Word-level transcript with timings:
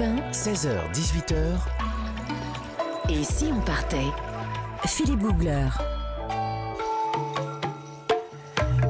Europe 0.00 0.22
1, 0.28 0.32
16h, 0.32 0.92
18h, 0.92 1.34
et 3.10 3.24
si 3.24 3.50
on 3.52 3.60
partait? 3.60 3.96
Philippe 4.86 5.20
Googler. 5.20 5.68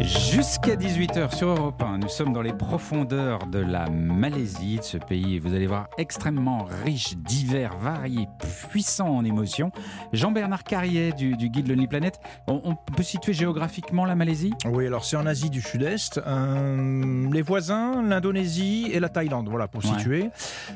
Jusqu'à 0.00 0.76
18h 0.76 1.34
sur 1.37 1.48
Europe 1.48 1.82
1, 1.82 1.98
nous 1.98 2.08
sommes 2.08 2.32
dans 2.32 2.40
les 2.40 2.54
profondeurs 2.54 3.46
de 3.46 3.58
la 3.58 3.88
Malaisie, 3.90 4.78
de 4.78 4.82
ce 4.82 4.96
pays, 4.96 5.38
vous 5.38 5.54
allez 5.54 5.66
voir, 5.66 5.88
extrêmement 5.98 6.66
riche, 6.84 7.16
divers, 7.19 7.76
varié, 7.76 8.26
puissant 8.71 9.08
en 9.08 9.24
émotions. 9.24 9.71
Jean-Bernard 10.15 10.65
Carrier 10.65 11.12
du, 11.12 11.37
du 11.37 11.51
guide 11.51 11.69
Lonely 11.69 11.87
Planet, 11.87 12.19
on, 12.47 12.62
on 12.65 12.74
peut 12.76 13.02
situer 13.02 13.34
géographiquement 13.34 14.06
la 14.06 14.15
Malaisie? 14.15 14.54
Oui, 14.65 14.87
alors 14.87 15.04
c'est 15.04 15.16
en 15.16 15.26
Asie 15.26 15.51
du 15.51 15.60
Sud-Est. 15.60 16.19
Euh, 16.27 17.28
les 17.30 17.42
voisins, 17.42 18.02
l'Indonésie 18.02 18.88
et 18.92 19.01
la 19.01 19.10
Thaïlande, 19.10 19.48
voilà, 19.51 19.69
pour 19.69 19.84
Ouais. 19.84 19.91
situer. 19.98 20.30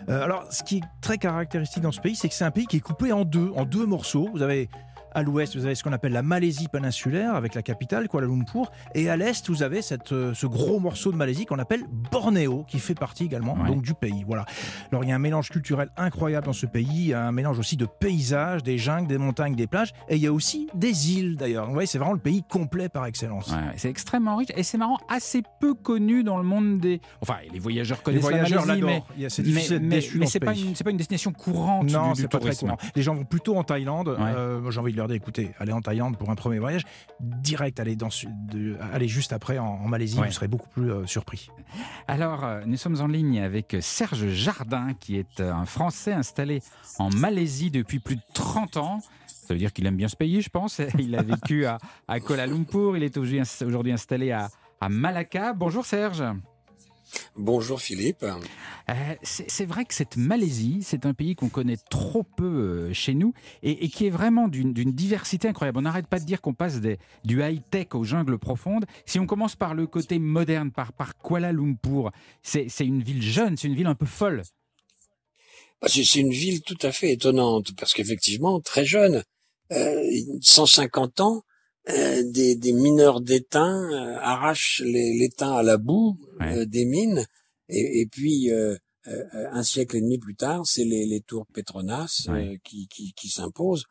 Euh, 0.09 0.23
alors, 0.25 0.45
ce 0.51 0.63
qui 0.63 0.79
est 0.79 0.83
très 1.01 1.19
caractéristique 1.19 1.83
dans 1.83 1.93
ce 1.93 2.01
pays, 2.01 2.15
c'est 2.15 2.29
que 2.29 2.35
c'est 2.35 2.45
un 2.45 2.51
pays 2.51 2.67
qui 2.67 2.77
est 2.77 2.81
coupé 2.81 3.13
en 3.13 3.25
deux, 3.25 3.53
en 3.57 3.65
deux 3.65 3.87
morceaux. 3.87 4.29
Vous 4.35 4.43
avez 4.43 4.69
à 5.15 5.23
l'ouest, 5.23 5.57
vous 5.57 5.65
avez 5.67 5.75
ce 5.75 5.83
qu'on 5.85 5.93
appelle 5.93 6.13
la 6.13 6.23
Malaisie 6.23 6.69
péninsulaire, 6.69 7.35
avec 7.35 7.55
la 7.55 7.63
capitale, 7.63 8.09
Kuala 8.09 8.27
Lumpur. 8.27 8.71
Et 8.95 9.09
à 9.09 9.17
l'est, 9.17 9.49
vous 9.49 9.63
avez 9.63 9.83
cette, 9.83 10.13
euh, 10.13 10.35
ce 10.35 10.47
gros 10.47 10.81
morceau 10.81 11.13
de 11.13 11.17
Malaisie 11.17 11.47
qu'on 11.47 11.59
appelle 11.59 11.83
Bornéo, 12.11 12.65
qui 12.69 12.79
fait 12.79 12.95
partie 12.95 13.25
également 13.25 13.55
Ouais. 13.55 13.69
donc, 13.69 13.83
du 13.83 13.95
pays. 13.95 14.25
Voilà. 14.27 14.45
Alors, 14.91 15.05
il 15.05 15.09
y 15.11 15.13
a 15.13 15.15
un 15.15 15.19
mélange 15.21 15.51
culturel 15.51 15.89
incroyable 15.97 16.47
dans 16.47 16.53
ce 16.53 16.67
pays, 16.67 17.15
un 17.15 17.33
mélange 17.33 17.59
aussi 17.59 17.77
de 17.77 17.87
paysages, 17.87 18.63
des 18.63 18.79
jungles, 18.79 19.07
des 19.09 19.19
montagnes, 19.19 19.55
des 19.55 19.67
plages. 19.67 19.93
Et 20.09 20.17
il 20.17 20.23
y 20.23 20.27
a 20.27 20.33
aussi 20.33 20.69
des 20.75 21.13
îles, 21.13 21.37
d'ailleurs. 21.37 21.67
Vous 21.67 21.73
voyez, 21.73 21.87
c'est 21.87 21.99
vraiment 21.99 22.13
le 22.15 22.19
pays 22.19 22.43
complet 22.49 22.89
par 22.89 23.07
excellence. 23.07 23.49
Ouais, 23.51 23.57
c'est 23.77 23.89
extrêmement 23.91 24.37
riche 24.37 24.49
et 24.57 24.63
c'est 24.63 24.79
marrant, 24.79 24.99
assez 25.09 25.43
peu 25.61 25.75
connu 25.75 26.25
dans 26.25 26.39
le 26.39 26.45
monde 26.45 26.79
des. 26.79 27.01
Enfin, 27.21 27.37
les 27.53 27.59
voyageurs 27.59 27.99
Les 27.99 28.03
connaissent 28.05 28.21
voyageurs 28.23 28.61
la 28.61 28.67
Malaisie, 28.67 28.83
mais. 28.85 28.93
l'adorent. 28.93 29.07
Il 29.17 29.23
y 29.23 29.27
a- 29.27 29.31
C'est 29.31 29.43
difficile 29.43 29.81
mais, 29.81 30.01
mais- 30.01 30.03
mais 30.21 30.27
c'est 30.27 30.41
pas, 30.41 30.53
pas 30.85 30.91
une 30.91 30.97
destination 30.97 31.33
courante 31.33 31.91
Non, 31.91 32.09
du, 32.09 32.15
du 32.15 32.23
c'est 32.23 32.29
pas 32.29 32.39
très 32.39 32.55
courant. 32.57 32.77
Les 32.97 33.03
gens 33.03 33.15
vont 33.15 33.25
plutôt 33.25 33.57
en 33.57 33.65
Thaïlande. 33.65 34.09
Euh, 34.09 34.71
j'ai 34.71 34.81
envie 34.81 34.93
de 34.93 34.99
dire, 35.07 35.17
écoutez, 35.17 35.51
allez 35.59 35.73
en 35.73 35.81
Thaïlande 35.81 36.17
pour 36.19 36.31
un 36.31 36.35
premier 36.35 36.59
voyage. 36.59 36.83
Direct, 37.21 37.79
allez, 37.81 37.97
dans, 37.97 38.11
ce- 38.11 38.27
de- 38.53 38.77
allez 38.93 39.09
juste 39.09 39.33
après 39.33 39.59
en, 39.59 39.67
en 39.67 39.89
Malaisie, 39.89 40.19
Ouais. 40.19 40.27
vous 40.27 40.33
serez 40.33 40.49
beaucoup 40.49 40.69
plus 40.69 40.91
euh, 40.91 41.07
surpris. 41.07 41.49
Alors, 42.09 42.45
euh, 42.45 42.63
nous 42.67 42.77
sommes 42.77 43.01
en 43.01 43.07
ligne 43.07 43.41
avec 43.41 43.77
Serge 43.81 44.29
Jardin, 44.29 44.95
qui 44.99 45.17
est 45.17 45.41
euh, 45.41 45.53
un 45.53 45.65
Français 45.67 46.13
installé 46.13 46.63
en 46.99 47.11
Malaisie 47.11 47.71
depuis 47.71 47.99
plus 47.99 48.17
de 48.17 48.23
30 48.35 48.77
ans. 48.77 49.01
Ça 49.27 49.53
veut 49.55 49.59
dire 49.59 49.73
qu'il 49.73 49.87
aime 49.87 49.97
bien 49.97 50.09
ce 50.09 50.17
pays, 50.17 50.41
je 50.43 50.49
pense. 50.51 50.81
Il 50.99 51.15
a 51.17 51.23
vécu 51.23 51.67
à, 51.67 51.79
à 52.09 52.19
Kuala 52.21 52.47
Lumpur. 52.47 52.97
Il 52.97 53.03
est 53.03 53.17
aujourd'hui 53.17 53.41
ins- 53.41 53.67
aujourd'hui 53.67 53.93
installé 53.93 54.31
à, 54.33 54.49
à 54.81 54.89
Malacca. 54.89 55.53
Bonjour 55.53 55.85
Serge. 55.85 56.23
Bonjour 57.37 57.81
Philippe. 57.81 58.23
Euh, 58.25 59.15
c'est 59.23 59.65
vrai 59.67 59.85
que 59.85 59.95
cette 59.95 60.17
Malaisie, 60.17 60.81
c'est 60.83 61.07
un 61.07 61.15
pays 61.15 61.35
qu'on 61.35 61.49
connaît 61.49 61.79
trop 61.91 62.23
peu 62.23 62.45
euh, 62.45 62.93
chez 62.93 63.15
nous 63.15 63.33
et, 63.63 63.85
et 63.85 63.89
qui 63.89 64.07
est 64.07 64.11
vraiment 64.11 64.49
d'une 64.49 64.73
diversité 64.73 65.49
incroyable. 65.49 65.79
On 65.79 65.83
n'arrête 65.83 66.07
pas 66.07 66.21
de 66.21 66.25
dire 66.25 66.41
qu'on 66.41 66.55
passe 66.55 66.81
des- 66.81 66.99
du 67.25 67.43
high-tech 67.43 67.89
aux 67.95 68.05
jungles 68.05 68.39
profondes. 68.39 68.85
Si 69.07 69.19
on 69.19 69.27
commence 69.27 69.57
par 69.57 69.75
le 69.75 69.87
côté 69.87 70.19
moderne, 70.19 70.71
par, 70.71 70.93
par 70.93 71.17
Kuala 71.19 71.53
Lumpur, 71.53 72.11
c'est 72.43 72.69
une 72.81 73.03
ville 73.03 73.23
jeune, 73.23 73.57
c'est 73.57 73.69
une 73.69 73.75
ville 73.75 73.87
un 73.87 73.95
peu 73.95 74.07
folle. 74.07 74.43
Bah, 75.81 75.89
C'est 75.91 76.05
c'est 76.05 76.21
une 76.21 76.33
ville 76.33 76.63
tout 76.63 76.79
à 76.83 76.93
fait 76.93 77.13
étonnante 77.13 77.73
parce 77.77 77.93
qu'effectivement, 77.95 78.61
très 78.61 78.85
jeune, 78.85 79.23
euh, 79.73 80.03
150 80.41 81.21
ans, 81.21 81.43
euh, 81.91 82.23
des, 82.25 82.55
des 82.57 82.73
mineurs 82.73 83.21
d'étain 83.21 83.91
euh, 83.93 84.17
arrachent 84.21 84.83
l'étain 84.85 85.53
à 85.53 85.63
la 85.63 85.77
boue 85.77 86.17
Ouais. 86.41 86.59
euh, 86.59 86.65
des 86.67 86.85
mines 86.85 87.27
et, 87.69 88.01
et 88.01 88.07
puis 88.07 88.51
euh, 88.51 88.77
euh, 89.07 89.25
un 89.53 89.63
siècle 89.63 89.97
et 89.97 90.01
demi 90.01 90.19
plus 90.19 90.35
tard, 90.35 90.67
c'est 90.67 90.85
les, 90.85 91.07
les 91.07 91.21
tours 91.21 91.47
Petronas 91.53 92.25
euh, 92.29 92.33
Ouais. 92.33 92.61
qui, 92.65 92.89
qui, 92.89 93.13
qui 93.15 93.29
s'imposent. 93.29 93.85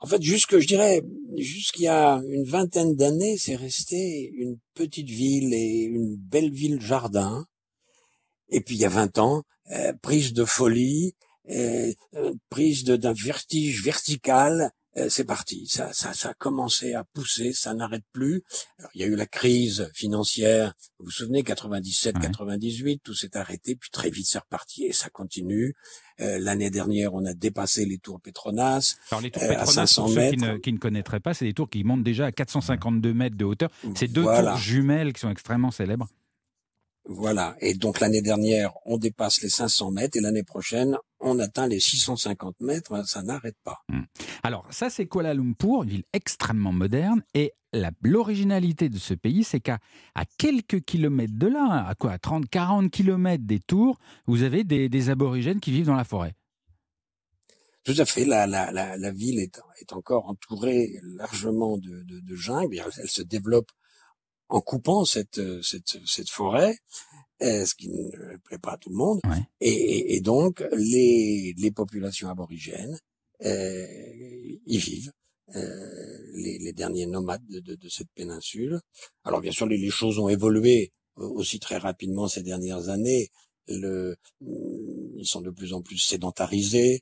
En 0.00 0.06
fait, 0.06 0.22
jusque, 0.22 0.58
je 0.58 0.66
dirais, 0.66 1.02
jusqu'il 1.36 1.82
y 1.82 1.88
a 1.88 2.22
une 2.30 2.44
vingtaine 2.44 2.96
d'années, 2.96 3.36
c'est 3.36 3.54
resté 3.54 4.30
une 4.34 4.56
petite 4.74 5.08
ville 5.10 5.52
et 5.52 5.82
une 5.82 6.16
belle 6.16 6.50
ville 6.50 6.80
jardin. 6.80 7.44
Et 8.48 8.60
puis 8.60 8.76
il 8.76 8.80
y 8.80 8.86
a 8.86 8.88
20 8.88 9.18
ans, 9.18 9.42
euh, 9.72 9.92
prise 10.00 10.32
de 10.32 10.44
folie, 10.46 11.14
prise 12.50 12.84
d'un 12.84 13.12
vertige 13.12 13.84
vertical, 13.84 14.70
c'est 15.08 15.24
parti. 15.24 15.66
Ça, 15.68 15.92
ça, 15.92 16.12
ça 16.12 16.30
a 16.30 16.34
commencé 16.34 16.94
à 16.94 17.04
pousser, 17.04 17.52
ça 17.52 17.74
n'arrête 17.74 18.04
plus. 18.12 18.42
Alors, 18.78 18.90
il 18.94 19.00
y 19.00 19.04
a 19.04 19.06
eu 19.06 19.14
la 19.16 19.26
crise 19.26 19.90
financière. 19.94 20.74
Vous 20.98 21.06
vous 21.06 21.10
souvenez, 21.10 21.42
97, 21.42 22.16
Ouais. 22.16 22.20
98, 22.22 23.00
tout 23.04 23.14
s'est 23.14 23.36
arrêté, 23.36 23.76
puis 23.76 23.90
très 23.90 24.10
vite 24.10 24.26
c'est 24.28 24.38
reparti 24.38 24.84
et 24.84 24.92
ça 24.92 25.10
continue. 25.10 25.74
Euh, 26.20 26.38
L'année 26.40 26.70
dernière, 26.70 27.14
on 27.14 27.24
a 27.24 27.34
dépassé 27.34 27.84
les 27.84 27.98
tours 27.98 28.20
Petronas. 28.20 28.96
Alors 29.10 29.20
les 29.22 29.30
tours 29.30 29.42
Euh, 29.42 29.46
à 29.46 29.48
Petronas, 29.50 29.72
500 29.86 30.02
pour 30.06 30.14
ceux 30.14 30.30
qui 30.30 30.36
ne, 30.38 30.56
qui 30.56 30.72
ne 30.72 30.78
connaîtraient 30.78 31.20
pas, 31.20 31.34
c'est 31.34 31.44
des 31.44 31.54
tours 31.54 31.70
qui 31.70 31.84
montent 31.84 32.02
déjà 32.02 32.26
à 32.26 32.32
452 32.32 33.12
mètres 33.14 33.36
de 33.36 33.44
hauteur. 33.44 33.70
C'est 33.94 34.08
deux 34.08 34.22
Voilà. 34.22 34.52
tours 34.52 34.58
jumelles 34.60 35.12
qui 35.12 35.20
sont 35.20 35.30
extrêmement 35.30 35.70
célèbres. 35.70 36.08
Voilà. 37.10 37.56
Et 37.60 37.72
donc 37.72 38.00
l'année 38.00 38.20
dernière, 38.20 38.72
on 38.84 38.98
dépasse 38.98 39.40
les 39.40 39.48
500 39.48 39.92
mètres 39.92 40.18
et 40.18 40.20
l'année 40.20 40.42
prochaine, 40.42 40.98
on 41.20 41.38
atteint 41.38 41.66
les 41.66 41.80
650 41.80 42.60
mètres. 42.60 43.06
Ça 43.06 43.22
n'arrête 43.22 43.56
pas. 43.64 43.78
Alors, 44.42 44.66
ça, 44.70 44.90
c'est 44.90 45.06
Kuala 45.06 45.32
Lumpur, 45.32 45.84
une 45.84 45.88
ville 45.88 46.04
extrêmement 46.12 46.72
moderne. 46.72 47.22
Et 47.32 47.54
l'originalité 48.02 48.90
de 48.90 48.98
ce 48.98 49.14
pays, 49.14 49.42
c'est 49.42 49.60
qu'à 49.60 49.78
à 50.14 50.26
quelques 50.36 50.84
kilomètres 50.84 51.32
de 51.34 51.46
là, 51.46 51.86
à 51.88 51.94
quoi 51.94 52.12
à 52.12 52.18
30, 52.18 52.46
40 52.50 52.90
kilomètres 52.90 53.44
des 53.44 53.58
tours, 53.60 53.98
vous 54.26 54.42
avez 54.42 54.62
des, 54.64 54.90
des 54.90 55.08
aborigènes 55.08 55.60
qui 55.60 55.72
vivent 55.72 55.86
dans 55.86 55.96
la 55.96 56.04
forêt. 56.04 56.34
Tout 57.84 57.94
à 57.96 58.04
fait. 58.04 58.26
La, 58.26 58.46
la, 58.46 58.70
la, 58.70 58.98
la 58.98 59.10
ville 59.12 59.38
est, 59.38 59.58
est 59.80 59.94
encore 59.94 60.28
entourée 60.28 61.00
largement 61.16 61.78
de, 61.78 62.02
de, 62.02 62.20
de 62.20 62.34
jungle. 62.34 62.82
Elle 63.02 63.08
se 63.08 63.22
développe 63.22 63.70
en 64.48 64.60
coupant 64.60 65.04
cette, 65.04 65.38
euh, 65.38 65.62
cette, 65.62 65.98
cette 66.06 66.30
forêt, 66.30 66.76
euh, 67.42 67.64
ce 67.64 67.74
qui 67.74 67.88
ne 67.90 68.36
plaît 68.44 68.58
pas 68.58 68.72
à 68.72 68.78
tout 68.78 68.90
le 68.90 68.96
monde. 68.96 69.20
Ouais. 69.24 69.42
Et, 69.60 70.16
et, 70.16 70.20
donc, 70.20 70.64
les, 70.72 71.54
les 71.56 71.70
populations 71.70 72.28
aborigènes 72.28 72.98
euh, 73.44 73.86
y 74.66 74.78
vivent. 74.78 75.12
Euh, 75.56 76.18
les, 76.34 76.58
les 76.58 76.74
derniers 76.74 77.06
nomades 77.06 77.46
de, 77.48 77.60
de, 77.60 77.74
de 77.74 77.88
cette 77.88 78.10
péninsule. 78.14 78.80
Alors 79.24 79.40
bien 79.40 79.50
sûr, 79.50 79.66
les, 79.66 79.78
les 79.78 79.88
choses 79.88 80.18
ont 80.18 80.28
évolué 80.28 80.92
euh, 81.16 81.22
aussi 81.22 81.58
très 81.58 81.78
rapidement 81.78 82.28
ces 82.28 82.42
dernières 82.42 82.90
années. 82.90 83.30
Le, 83.66 84.16
ils 84.42 85.26
sont 85.26 85.40
de 85.40 85.48
plus 85.50 85.72
en 85.72 85.80
plus 85.80 85.96
sédentarisés 85.96 87.00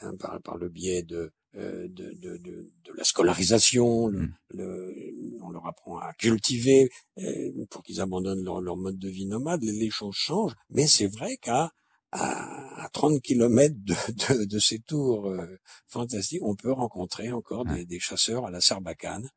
hein, 0.00 0.14
par, 0.16 0.40
par 0.42 0.58
le 0.58 0.68
biais 0.68 1.02
de, 1.02 1.32
de, 1.54 1.88
de, 1.88 2.36
de, 2.36 2.72
de 2.84 2.92
la 2.96 3.04
scolarisation. 3.04 4.08
Le, 4.08 4.18
Mm. 4.18 4.34
le- 4.50 4.94
on 5.42 5.50
leur 5.50 5.66
apprend 5.66 5.98
à 5.98 6.12
cultiver 6.14 6.88
euh, 7.18 7.64
pour 7.70 7.82
qu'ils 7.82 8.00
abandonnent 8.00 8.44
leur, 8.44 8.60
leur 8.60 8.76
mode 8.76 8.98
de 8.98 9.08
vie 9.08 9.26
nomade. 9.26 9.62
Les, 9.62 9.72
les 9.72 9.90
choses 9.90 10.14
changent, 10.14 10.54
mais 10.70 10.86
c'est 10.86 11.06
vrai 11.06 11.36
qu'à 11.38 11.70
à, 12.12 12.84
à 12.84 12.88
30 12.90 13.20
kilomètres 13.20 13.76
de, 13.84 13.94
de, 14.38 14.44
de 14.46 14.58
ces 14.58 14.78
tours 14.80 15.28
euh, 15.28 15.46
fantastiques, 15.88 16.42
on 16.42 16.54
peut 16.56 16.72
rencontrer 16.72 17.30
encore 17.32 17.64
des, 17.66 17.84
des 17.84 18.00
chasseurs 18.00 18.46
à 18.46 18.50
la 18.50 18.60
sarbacane. 18.62 19.28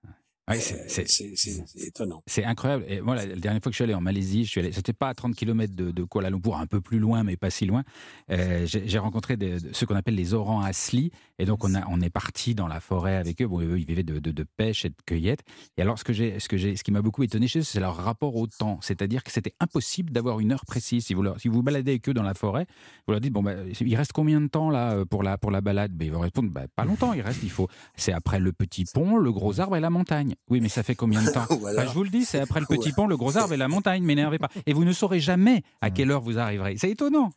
Ouais, 0.49 0.59
c'est- 0.59 1.87
étonnant. 1.87 2.23
C'est 2.25 2.43
incroyable. 2.43 2.83
Et 2.87 2.99
moi, 2.99 3.15
la, 3.15 3.25
dernière 3.25 3.61
fois 3.61 3.69
que 3.69 3.73
je 3.73 3.75
suis 3.75 3.83
allé 3.83 3.93
en 3.93 4.01
Malaisie, 4.01 4.43
je 4.45 4.49
suis 4.49 4.59
allé, 4.59 4.71
c'était 4.71 4.91
pas 4.91 5.07
à 5.09 5.13
30 5.13 5.35
km 5.35 5.73
de, 5.75 5.91
de 5.91 6.03
Kuala 6.03 6.29
Lumpur, 6.29 6.57
un 6.57 6.65
peu 6.67 6.81
plus 6.81 6.99
loin, 6.99 7.23
mais 7.23 7.37
pas 7.37 7.49
si 7.49 7.65
loin. 7.65 7.83
Euh, 8.31 8.65
j'ai 8.65 8.97
rencontré 8.97 9.37
des, 9.37 9.59
de- 9.59 9.69
ceux 9.73 9.85
qu'on 9.85 9.95
appelle 9.95 10.15
les 10.15 10.33
orans 10.33 10.61
asli. 10.61 11.11
Et 11.39 11.45
donc, 11.45 11.63
on, 11.63 11.73
a, 11.75 11.85
on 11.87 12.01
est 12.01 12.09
parti 12.09 12.53
dans 12.55 12.67
la 12.67 12.79
forêt 12.79 13.15
avec 13.15 13.41
eux. 13.41 13.47
Bon, 13.47 13.61
eux, 13.61 13.79
ils 13.79 13.85
vivaient 13.85 14.03
de, 14.03 14.19
de, 14.19 14.31
de 14.31 14.45
pêche 14.57 14.83
et 14.83 14.89
de 14.89 14.95
cueillette. 15.05 15.41
Et 15.77 15.81
alors, 15.83 15.97
ce, 15.99 16.03
que 16.03 16.11
j'ai, 16.11 16.39
ce, 16.39 16.49
que 16.49 16.57
j'ai, 16.57 16.75
ce 16.75 16.83
qui 16.83 16.91
m'a 16.91 17.01
beaucoup 17.01 17.23
étonné 17.23 17.47
chez 17.47 17.59
eux, 17.59 17.63
c'est 17.63 17.79
leur 17.79 17.95
rapport 17.95 18.35
au 18.35 18.47
temps. 18.47 18.79
C'est-à-dire 18.81 19.23
que 19.23 19.31
c'était 19.31 19.53
impossible 19.59 20.11
d'avoir 20.11 20.39
une 20.39 20.51
heure 20.51 20.65
précise. 20.65 21.05
Si 21.05 21.13
vous, 21.13 21.21
leur, 21.21 21.39
si 21.39 21.47
vous 21.47 21.55
vous 21.55 21.63
baladez 21.63 21.91
avec 21.91 22.09
eux 22.09 22.13
dans 22.13 22.23
la 22.23 22.33
forêt, 22.33 22.65
vous 23.07 23.11
leur 23.13 23.21
dites, 23.21 23.31
bon, 23.31 23.43
bah, 23.43 23.53
il 23.79 23.95
reste 23.95 24.11
combien 24.11 24.41
de 24.41 24.47
temps 24.47 24.69
là 24.69 24.93
euh, 24.95 25.05
pour 25.05 25.23
la, 25.23 25.37
pour 25.37 25.51
la 25.51 25.61
balade? 25.61 25.93
Ben, 25.93 26.05
Ils 26.05 26.11
vont 26.11 26.19
répondre, 26.19 26.49
bah, 26.51 26.65
pas 26.75 26.83
longtemps, 26.83 27.13
il 27.13 27.21
reste, 27.21 27.41
il 27.43 27.51
faut. 27.51 27.67
C'est 27.95 28.11
après 28.11 28.39
le 28.39 28.51
petit 28.51 28.85
pont, 28.91 29.17
le 29.17 29.31
gros 29.31 29.59
arbre 29.59 29.75
et 29.77 29.79
la 29.79 29.89
montagne. 29.89 30.35
Oui, 30.49 30.59
mais 30.61 30.69
ça 30.69 30.83
fait 30.83 30.95
combien 30.95 31.23
de 31.23 31.29
temps 31.33 31.45
Voilà. 31.59 31.83
Bah, 31.83 31.87
Je 31.89 31.93
vous 31.93 32.03
le 32.03 32.09
dis, 32.09 32.25
c'est 32.25 32.39
après 32.39 32.59
le 32.59 32.65
petit 32.69 32.89
Ouais. 32.89 32.93
pont, 32.95 33.07
le 33.07 33.17
gros 33.17 33.37
arbre 33.37 33.53
et 33.53 33.57
la 33.57 33.67
montagne, 33.67 34.03
m'énervez 34.03 34.37
pas. 34.39 34.49
Et 34.65 34.73
vous 34.73 34.83
ne 34.85 34.93
saurez 34.93 35.19
jamais 35.19 35.63
à 35.81 35.89
quelle 35.91 36.11
heure 36.11 36.21
vous 36.21 36.37
arriverez. 36.37 36.75
C'est 36.77 36.89
étonnant. 36.91 37.31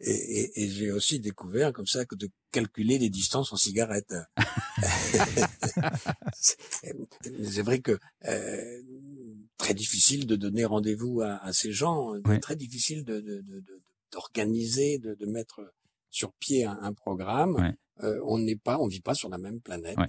Et, 0.00 0.10
et, 0.10 0.62
et 0.64 0.68
j'ai 0.70 0.90
aussi 0.90 1.20
découvert 1.20 1.72
comme 1.72 1.86
ça 1.86 2.04
que 2.04 2.16
de 2.16 2.28
calculer 2.50 2.98
les 2.98 3.10
distances 3.10 3.52
en 3.52 3.56
cigarette. 3.56 4.12
c'est 6.34 7.62
vrai 7.62 7.80
que 7.80 7.98
euh, 8.26 8.82
très 9.56 9.74
difficile 9.74 10.26
de 10.26 10.36
donner 10.36 10.64
rendez-vous 10.64 11.20
à, 11.22 11.36
à 11.44 11.52
ces 11.52 11.72
gens, 11.72 12.12
Ouais. 12.26 12.40
très 12.40 12.56
difficile 12.56 13.04
de- 13.04 13.20
de- 13.20 13.64
d'organiser, 14.12 14.98
de, 14.98 15.14
de 15.14 15.26
mettre 15.26 15.72
sur 16.10 16.32
pied 16.34 16.64
un, 16.64 16.78
un 16.82 16.92
programme. 16.92 17.54
Ouais. 17.56 17.72
Euh, 18.02 18.20
on 18.24 18.38
n'est 18.38 18.56
pas, 18.56 18.78
on 18.78 18.86
vit 18.88 19.00
pas 19.00 19.14
sur 19.14 19.28
la 19.28 19.38
même 19.38 19.60
planète. 19.60 19.96
Ouais. 19.98 20.06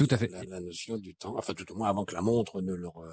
Tout 0.00 0.08
à 0.12 0.16
fait. 0.16 0.28
La, 0.28 0.42
la 0.44 0.60
notion 0.60 0.96
du 0.96 1.14
temps, 1.14 1.36
enfin 1.36 1.52
tout 1.52 1.70
au 1.72 1.74
moins 1.74 1.90
avant 1.90 2.06
que 2.06 2.14
la 2.14 2.22
montre 2.22 2.62
ne 2.62 2.72
leur 2.72 2.96
euh, 3.02 3.12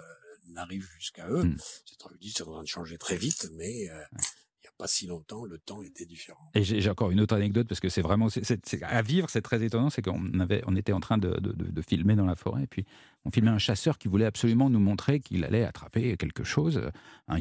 n'arrive 0.52 0.88
jusqu'à 0.98 1.28
eux. 1.28 1.44
Mm. 1.44 1.58
C'est 1.86 2.06
en 2.06 2.10
dit, 2.18 2.32
c'est 2.34 2.44
en 2.44 2.54
train 2.54 2.64
de 2.64 2.68
changer 2.68 2.98
très 2.98 3.18
vite, 3.18 3.50
mais 3.56 3.90
euh, 3.90 4.02
a 4.68 4.72
pas 4.78 4.88
si 4.88 5.08
longtemps, 5.08 5.46
le 5.46 5.58
temps 5.58 5.82
était 5.82 6.06
différent. 6.06 6.50
Et 6.54 6.64
j'ai 6.64 6.90
encore 6.90 7.12
une 7.12 7.20
autre 7.20 7.36
anecdote 7.36 7.68
parce 7.68 7.80
que 7.80 7.90
c'est 7.90 8.02
vraiment 8.02 8.28
à 8.84 9.02
vivre, 9.02 9.30
c'est 9.30 9.42
très 9.42 9.64
étonnant. 9.64 9.90
C'est 9.90 10.02
qu'on 10.02 10.40
avait, 10.40 10.64
on 10.68 10.76
était 10.76 10.94
en 10.94 11.00
train 11.00 11.18
de, 11.18 11.38
filmer 11.88 12.16
dans 12.16 12.26
la 12.26 12.36
forêt, 12.36 12.64
et 12.64 12.68
puis 12.68 12.86
on 13.26 13.32
filmait 13.32 13.52
un 13.52 13.58
chasseur 13.58 13.98
qui 13.98 14.08
voulait 14.08 14.26
absolument 14.26 14.70
nous 14.70 14.80
montrer 14.80 15.20
qu'il 15.20 15.44
allait 15.44 15.64
attraper 15.64 16.18
quelque 16.18 16.44
chose. 16.44 16.82
Hein, 17.28 17.38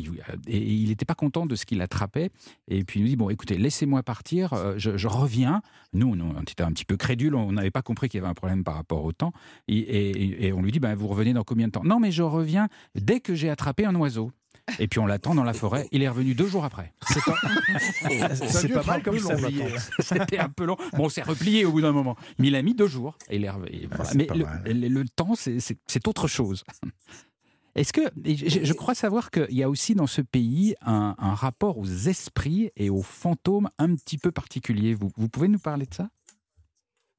et 0.46 0.58
il 0.58 0.88
n'était 0.88 1.04
pas 1.04 1.14
content 1.14 1.46
de 1.46 1.54
ce 1.54 1.66
qu'il 1.66 1.80
attrapait. 1.80 2.30
Et 2.68 2.84
puis 2.84 3.00
il 3.00 3.02
nous 3.02 3.08
dit 3.08 3.16
bon, 3.16 3.30
écoutez, 3.30 3.56
laissez-moi 3.56 4.02
partir, 4.02 4.52
euh, 4.52 4.74
je, 4.76 4.96
je, 4.96 5.08
reviens. 5.08 5.62
Nous, 5.92 6.08
on 6.08 6.42
était 6.42 6.62
un 6.62 6.72
petit 6.72 6.84
peu 6.84 6.96
crédules, 6.96 7.34
on 7.34 7.52
n'avait 7.52 7.70
pas 7.70 7.82
compris 7.82 8.08
qu'il 8.08 8.18
y 8.18 8.22
avait 8.22 8.30
un 8.30 8.34
problème 8.34 8.64
par 8.64 8.74
rapport 8.74 9.04
au 9.04 9.12
temps. 9.12 9.32
Et, 9.68 10.46
et 10.46 10.52
on 10.52 10.62
lui 10.62 10.72
dit 10.72 10.80
ben, 10.80 10.94
vous 10.94 11.08
revenez 11.08 11.32
dans 11.32 11.44
combien 11.44 11.66
de 11.66 11.72
temps? 11.72 11.84
Non, 11.84 12.00
mais 12.00 12.10
je 12.10 12.22
reviens 12.22 12.68
dès 12.94 13.20
que 13.20 13.34
j'ai 13.34 13.50
attrapé 13.50 13.84
un 13.84 13.94
oiseau. 13.94 14.30
Et 14.78 14.88
puis 14.88 14.98
on 14.98 15.06
l'attend 15.06 15.34
dans 15.34 15.44
la 15.44 15.52
forêt. 15.52 15.88
Il 15.92 16.02
est 16.02 16.08
revenu 16.08 16.34
deux 16.34 16.46
jours 16.46 16.64
après. 16.64 16.92
C'est 17.08 17.24
pas, 17.24 18.82
pas 18.82 18.86
mal 18.86 19.02
comme 19.02 19.18
C'était 20.00 20.38
un 20.38 20.48
peu 20.48 20.64
long. 20.64 20.76
Bon, 20.92 21.04
on 21.04 21.08
s'est 21.08 21.22
replié 21.22 21.64
au 21.64 21.72
bout 21.72 21.80
d'un 21.80 21.92
moment. 21.92 22.16
Mais 22.38 22.48
il 22.48 22.56
a 22.56 22.62
mis 22.62 22.74
deux 22.74 22.88
jours. 22.88 23.16
Et 23.30 23.36
il 23.36 23.44
est 23.44 23.50
revenu. 23.50 23.88
Ah, 23.92 24.04
Mais 24.14 24.26
le, 24.74 25.04
temps, 25.08 25.34
c'est 25.36 26.08
autre 26.08 26.28
chose. 26.28 26.64
Est-ce 27.76 27.92
que 27.92 28.00
je, 28.24 28.72
crois 28.72 28.94
savoir 28.94 29.30
qu'il 29.30 29.52
y 29.54 29.62
a 29.62 29.68
aussi 29.68 29.94
dans 29.94 30.06
ce 30.06 30.22
pays 30.22 30.74
un, 30.80 31.14
rapport 31.18 31.76
aux 31.76 31.86
esprits 31.86 32.70
et 32.74 32.88
aux 32.88 33.02
fantômes 33.02 33.68
un 33.78 33.94
petit 33.94 34.16
peu 34.16 34.32
particulier. 34.32 34.94
Vous, 34.94 35.12
vous 35.16 35.28
pouvez 35.28 35.48
nous 35.48 35.58
parler 35.58 35.84
de 35.84 35.94
ça? 35.94 36.08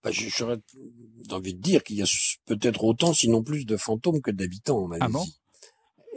Bah, 0.04 0.10
J'aurais 0.12 0.58
envie 1.32 1.54
de 1.54 1.62
dire 1.62 1.84
qu'il 1.84 1.98
y 1.98 2.02
a 2.02 2.06
peut-être 2.46 2.84
autant, 2.84 3.14
sinon 3.14 3.44
plus, 3.44 3.66
de 3.66 3.78
fantômes 3.78 4.22
que 4.22 4.32
d'habitants 4.32 4.80
en 4.80 4.88
Malaisie. 4.88 5.06
Ah 5.08 5.20
bon? 5.20 5.26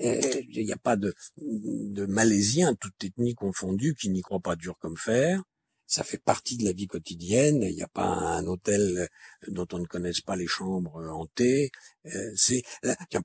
Il 0.01 0.65
n'y 0.65 0.73
a 0.73 0.77
pas 0.77 0.97
de, 0.97 1.15
de 1.39 2.07
Malaisiens, 2.07 2.75
toutes 2.75 3.05
ethnies 3.05 3.35
confondues, 3.35 3.95
qui 3.95 4.11
n'y 4.11 4.23
croient 4.23 4.41
pas 4.41 4.57
dur 4.57 4.77
comme 4.79 4.97
fer. 4.97 5.43
Ça 5.87 6.05
fait 6.05 6.23
partie 6.23 6.57
de 6.57 6.65
la 6.65 6.73
vie 6.73 6.87
quotidienne. 6.87 7.65
Il 7.65 7.75
n'y 7.75 7.83
a 7.83 7.89
pas 7.89 8.07
un 8.07 8.47
hôtel 8.47 9.09
dont 9.49 9.67
on 9.73 9.79
ne 9.79 9.87
connaisse 9.87 10.21
pas 10.21 10.37
les 10.37 10.47
chambres 10.47 11.05
hantées. 11.11 11.73
Euh, 12.07 12.33
c'est 12.37 12.63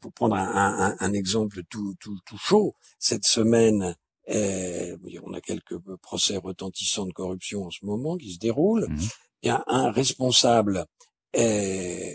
pour 0.02 0.12
prendre 0.12 0.36
un, 0.36 0.96
un, 1.00 1.14
exemple 1.14 1.62
tout, 1.70 1.96
tout, 2.00 2.18
tout 2.26 2.40
chaud. 2.40 2.76
Cette 2.98 3.26
semaine, 3.26 3.96
euh, 4.30 4.98
on 5.24 5.34
a 5.34 5.42
quelques 5.42 5.78
procès 6.02 6.38
retentissants 6.38 7.06
de 7.06 7.14
corruption 7.14 7.66
en 7.66 7.70
ce 7.70 7.86
moment 7.86 8.18
qui 8.18 8.34
se 8.34 8.40
déroulent. 8.40 8.88
Mmh. 8.90 9.00
Il 9.44 9.48
y 9.48 9.52
a 9.52 9.64
un 9.68 9.92
responsable 9.92 10.88
euh, 11.38 12.14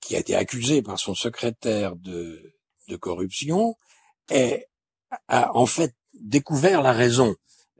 qui 0.00 0.16
a 0.16 0.20
été 0.20 0.34
accusé 0.34 0.80
par 0.80 0.98
son 0.98 1.14
secrétaire 1.14 1.96
de, 1.96 2.54
de 2.88 2.96
corruption 2.96 3.76
et 4.32 4.66
a 5.28 5.54
en 5.56 5.66
fait 5.66 5.94
découvert 6.14 6.82
la 6.82 6.92
raison 6.92 7.34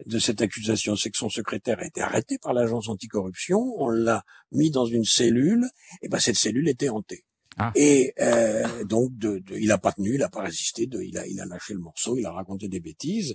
de 0.07 0.19
cette 0.19 0.41
accusation, 0.41 0.97
c'est 0.97 1.11
que 1.11 1.19
son 1.19 1.29
secrétaire 1.29 1.79
a 1.79 1.87
été 1.87 2.01
arrêté 2.01 2.39
par 2.39 2.53
l'agence 2.53 2.89
anticorruption, 2.89 3.61
on 3.79 3.89
l'a 3.89 4.25
mis 4.51 4.71
dans 4.71 4.87
une 4.87 5.05
cellule, 5.05 5.69
et 6.03 6.09
ben 6.09 6.19
cette 6.19 6.37
cellule 6.37 6.69
était 6.69 6.89
hantée. 6.89 7.25
Ah. 7.59 7.71
Et 7.75 8.15
euh, 8.19 8.85
donc, 8.85 9.11
de, 9.19 9.43
il 9.59 9.71
a 9.73 9.79
pas 9.79 9.93
tenu, 9.93 10.15
il 10.15 10.23
a 10.23 10.31
pas 10.31 10.43
résisté, 10.43 10.87
de, 10.87 11.03
il 11.03 11.19
a, 11.19 11.27
il 11.27 11.39
a 11.39 11.45
lâché 11.45 11.75
le 11.75 11.81
morceau, 11.81 12.17
il 12.17 12.25
a 12.25 12.33
raconté 12.33 12.69
des 12.69 12.81
bêtises. 12.81 13.35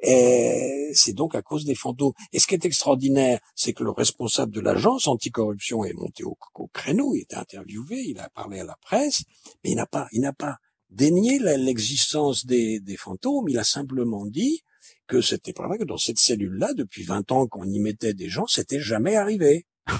Et 0.00 0.90
c'est 0.94 1.12
donc 1.12 1.34
à 1.34 1.42
cause 1.42 1.66
des 1.66 1.74
fantômes. 1.74 2.12
Et 2.32 2.38
ce 2.38 2.46
qui 2.46 2.54
est 2.54 2.64
extraordinaire, 2.64 3.40
c'est 3.54 3.74
que 3.74 3.84
le 3.84 3.90
responsable 3.90 4.52
de 4.52 4.60
l'agence 4.60 5.06
anticorruption 5.06 5.84
est 5.84 5.92
monté 5.92 6.24
au, 6.24 6.36
au, 6.54 6.68
créneau, 6.68 7.14
il 7.14 7.22
était 7.22 7.36
interviewé, 7.36 7.96
il 8.06 8.18
a 8.20 8.30
parlé 8.30 8.60
à 8.60 8.64
la 8.64 8.76
presse, 8.80 9.24
mais 9.62 9.72
il 9.72 9.76
n'a 9.76 9.86
pas, 9.86 10.08
il 10.12 10.22
n'a 10.22 10.32
pas 10.32 10.56
dénié 10.90 11.38
l'existence 11.38 12.46
des, 12.46 12.80
des, 12.80 12.96
fantômes, 12.96 13.48
il 13.48 13.58
a 13.58 13.64
simplement 13.64 14.26
dit 14.26 14.62
que 15.06 15.20
c'était 15.20 15.52
pas 15.52 15.66
vrai 15.66 15.78
que 15.78 15.84
dans 15.84 15.96
cette 15.96 16.18
cellule-là, 16.18 16.74
depuis 16.74 17.02
20 17.02 17.32
ans 17.32 17.46
qu'on 17.46 17.64
y 17.64 17.78
mettait 17.80 18.14
des 18.14 18.28
gens, 18.28 18.46
c'était 18.46 18.80
jamais 18.80 19.16
arrivé. 19.16 19.66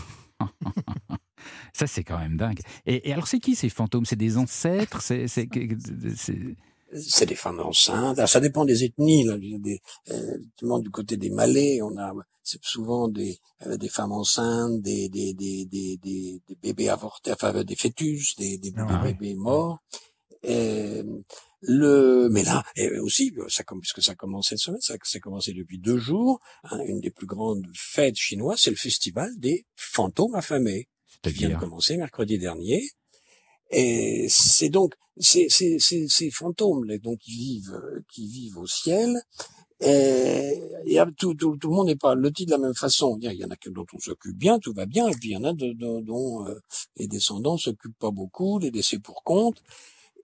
Ça, 1.73 1.87
c'est 1.87 2.03
quand 2.03 2.19
même 2.19 2.37
dingue. 2.37 2.61
Et, 2.87 3.13
alors, 3.13 3.29
c'est 3.29 3.39
qui 3.39 3.55
ces 3.55 3.69
fantômes? 3.69 4.05
C'est 4.05 4.17
des 4.17 4.37
ancêtres? 4.37 5.01
C'est 5.01 5.27
c'est 5.29 7.27
des 7.27 7.35
femmes 7.35 7.61
enceintes. 7.61 8.27
ça 8.27 8.41
dépend 8.41 8.65
des 8.65 8.85
ethnies. 8.85 9.25
Là. 9.25 9.37
Des, 9.39 9.81
euh, 10.11 10.81
du 10.81 10.91
côté 10.91 11.17
des 11.19 11.31
Malais, 11.31 11.81
on 11.83 11.97
a 11.99 12.13
c'est 12.43 12.65
souvent 12.65 13.09
des, 13.09 13.39
euh, 13.67 13.77
des 13.77 13.91
femmes 13.91 14.13
enceintes, 14.13 14.81
des, 14.81 15.11
des, 15.11 15.35
des, 15.35 15.67
des, 15.67 15.99
des 15.99 16.41
bébés 16.63 16.89
avortés, 16.89 17.33
enfin 17.33 17.53
des 17.63 17.77
fœtus, 17.77 18.37
des, 18.37 18.57
des 18.57 18.73
ah 18.79 19.03
bébés 19.03 19.35
morts. 19.35 19.81
Et 20.43 21.03
le, 21.61 22.29
mais 22.31 22.45
là 22.45 22.63
aussi, 23.03 23.33
ça 23.49 23.65
puisque 23.81 24.03
ça 24.03 24.13
a 24.13 24.15
commencé 24.15 24.57
cette 24.57 24.59
semaine, 24.59 24.81
ça 24.81 24.95
a 24.95 25.19
commencé 25.21 25.53
depuis 25.53 25.79
deux 25.79 25.99
jours. 25.99 26.41
Hein, 26.65 26.79
une 26.87 27.01
des 27.01 27.11
plus 27.11 27.27
grandes 27.27 27.67
fêtes 27.75 28.17
chinoises, 28.17 28.61
c'est 28.61 28.71
le 28.71 28.77
festival 28.77 29.31
des 29.39 29.67
fantômes 29.75 30.35
affamés, 30.35 30.89
qui 31.23 31.31
vient 31.31 31.51
de 31.51 31.57
commencer 31.57 31.97
mercredi 31.97 32.39
dernier. 32.39 32.89
Et 33.71 34.27
c'est 34.31 34.69
donc 34.69 34.95
ces, 35.19 35.49
ces, 35.49 35.79
ces, 35.79 36.07
ces 36.09 36.31
fantômes 36.31 36.85
là, 36.85 36.97
donc 36.99 37.19
qui 37.19 37.33
vivent 37.33 37.81
qui 38.13 38.29
vivent 38.29 38.59
au 38.59 38.67
ciel. 38.67 39.21
Et, 39.81 40.61
et 40.87 40.99
tout, 41.17 41.35
tout, 41.35 41.57
tout, 41.57 41.69
le 41.69 41.75
monde 41.75 41.87
n'est 41.87 41.97
pas 41.97 42.17
loti 42.17 42.47
de 42.47 42.51
la 42.51 42.59
même 42.59 42.75
façon. 42.75 43.17
Il 43.21 43.33
y 43.33 43.45
en 43.45 43.51
a 43.51 43.57
que 43.57 43.71
dont 43.71 43.87
on 43.93 43.99
s'occupe 44.01 44.37
bien, 44.37 44.59
tout 44.59 44.73
va 44.73 44.87
bien, 44.87 45.09
et 45.09 45.13
puis 45.13 45.31
il 45.31 45.33
y 45.33 45.37
en 45.37 45.45
a 45.45 45.53
de, 45.53 45.73
dont 46.03 46.47
euh, 46.49 46.61
les 46.97 47.07
descendants 47.07 47.57
s'occupent 47.57 47.99
pas 47.99 48.11
beaucoup, 48.11 48.59
les 48.59 48.73
décès 48.73 48.99
pour 48.99 49.23
compte 49.23 49.63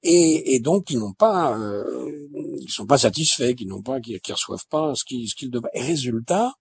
et, 0.04 0.54
et 0.54 0.60
donc 0.60 0.90
ils 0.90 0.98
n'ont 0.98 1.14
pas, 1.14 1.58
euh, 1.58 2.28
ils 2.60 2.70
sont 2.70 2.86
pas 2.86 2.98
satisfaits, 2.98 3.54
qu'ils 3.54 3.68
n'ont 3.68 3.82
pas, 3.82 4.00
qu'ils 4.00 4.20
reçoivent 4.28 4.66
pas 4.68 4.94
ce 4.94 5.04
qu'ils 5.04 5.28
ce 5.28 5.34
qu'ils 5.34 5.50
devraient. 5.50 5.70
Et 5.74 5.80
résultat, 5.82 6.52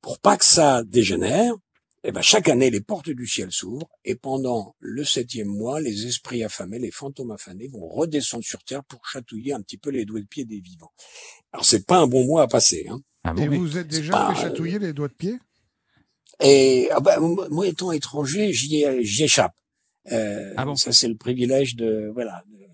pour 0.00 0.20
pas 0.20 0.36
que 0.36 0.44
ça 0.44 0.84
dégénère, 0.84 1.54
eh 2.04 2.12
ben 2.12 2.22
chaque 2.22 2.48
année 2.48 2.70
les 2.70 2.80
portes 2.80 3.10
du 3.10 3.26
ciel 3.26 3.50
s'ouvrent 3.50 3.90
et 4.04 4.14
pendant 4.14 4.76
le 4.78 5.02
septième 5.04 5.48
mois, 5.48 5.80
les 5.80 6.06
esprits 6.06 6.44
affamés, 6.44 6.78
les 6.78 6.92
fantômes 6.92 7.32
affamés 7.32 7.66
vont 7.68 7.88
redescendre 7.88 8.44
sur 8.44 8.62
terre 8.62 8.84
pour 8.84 9.04
chatouiller 9.04 9.52
un 9.52 9.60
petit 9.60 9.78
peu 9.78 9.90
les 9.90 10.04
doigts 10.04 10.20
de 10.20 10.26
pied 10.26 10.44
des 10.44 10.60
vivants. 10.60 10.92
Alors 11.52 11.64
c'est 11.64 11.84
pas 11.84 11.98
un 11.98 12.06
bon 12.06 12.24
mois 12.24 12.42
à 12.42 12.46
passer. 12.46 12.86
Hein. 12.88 13.00
Ah 13.24 13.34
et 13.36 13.48
vous 13.48 13.76
êtes 13.76 13.88
déjà 13.88 14.32
fait 14.32 14.40
chatouiller 14.40 14.78
les 14.78 14.92
doigts 14.92 15.08
de 15.08 15.14
pied? 15.14 15.38
Et 16.40 16.88
ah 16.92 17.00
ben, 17.00 17.18
moi 17.50 17.66
étant 17.66 17.90
étranger, 17.90 18.52
j'y 18.52 18.84
échappe. 19.24 19.56
Euh, 20.12 20.54
ah 20.56 20.64
bon? 20.64 20.76
ça 20.76 20.92
c'est 20.92 21.08
le 21.08 21.16
privilège 21.16 21.74
de 21.76 22.10
voilà 22.14 22.42
euh, 22.54 22.66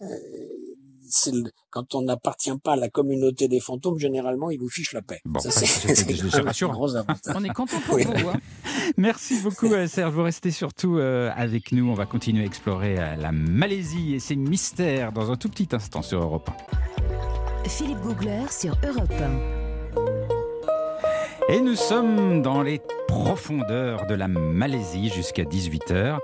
le, 0.00 1.50
quand 1.70 1.94
on 1.94 2.02
n'appartient 2.02 2.56
pas 2.62 2.72
à 2.72 2.76
la 2.76 2.88
communauté 2.88 3.48
des 3.48 3.60
fantômes, 3.60 3.98
généralement, 3.98 4.50
ils 4.50 4.58
vous 4.58 4.68
fichent 4.68 4.92
la 4.92 5.02
paix. 5.02 5.20
Bon, 5.24 5.40
ça, 5.40 5.50
c'est 5.50 6.40
rassurant. 6.42 6.86
On 7.34 7.44
est 7.44 7.54
content 7.54 7.80
pour 7.86 7.98
vous. 7.98 8.28
Hein. 8.28 8.40
Merci 8.96 9.40
beaucoup, 9.40 9.72
euh, 9.72 9.86
Serge. 9.86 10.12
Vous 10.12 10.22
restez 10.22 10.50
surtout 10.50 10.98
euh, 10.98 11.30
avec 11.36 11.72
nous. 11.72 11.90
On 11.90 11.94
va 11.94 12.06
continuer 12.06 12.42
à 12.42 12.46
explorer 12.46 12.96
la 12.96 13.32
Malaisie 13.32 14.14
et 14.14 14.18
ses 14.18 14.36
mystères 14.36 15.12
dans 15.12 15.30
un 15.30 15.36
tout 15.36 15.48
petit 15.48 15.68
instant 15.72 16.02
sur 16.02 16.22
Europe 16.22 16.50
1. 17.64 17.68
Philippe 17.68 18.00
Googler 18.00 18.44
sur 18.50 18.76
Europe 18.86 19.10
1. 19.10 19.68
Et 21.50 21.60
nous 21.60 21.76
sommes 21.76 22.42
dans 22.42 22.62
les 22.62 22.80
profondeurs 23.06 24.06
de 24.06 24.14
la 24.14 24.28
Malaisie 24.28 25.08
jusqu'à 25.08 25.44
18h. 25.44 26.18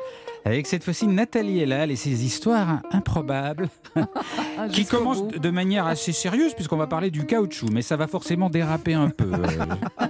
Avec 0.47 0.67
cette 0.67 0.85
fois-ci 0.85 1.07
Nathalie 1.07 1.61
Elal 1.61 1.91
et 1.91 1.97
ses 1.97 2.25
histoires 2.25 2.83
improbables 2.91 3.69
ah, 3.97 4.69
qui 4.69 4.85
commencent 4.85 5.27
de 5.27 5.51
manière 5.51 5.87
assez 5.87 6.13
sérieuse 6.13 6.53
puisqu'on 6.53 6.77
va 6.77 6.87
parler 6.87 7.11
du 7.11 7.25
caoutchouc, 7.25 7.71
mais 7.73 7.81
ça 7.81 7.97
va 7.97 8.07
forcément 8.07 8.51
déraper 8.51 8.93
un 8.93 9.09
peu. 9.09 9.31